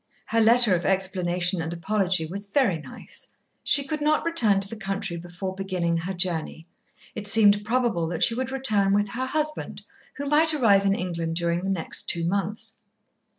[0.29, 3.27] Her letter of explanation and apology was very nice.
[3.63, 6.65] She could not return to the country before beginning her journey.
[7.13, 9.83] It seemed probable that she would return with her husband,
[10.15, 12.81] who might arrive in England during the next two months.